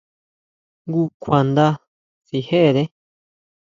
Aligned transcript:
Jngu 0.87 1.01
kjuanda 1.21 1.67
sijere. 2.27 2.83